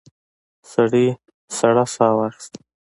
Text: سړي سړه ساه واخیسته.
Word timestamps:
سړي 0.71 1.07
سړه 1.57 1.85
ساه 1.95 2.13
واخیسته. 2.17 2.59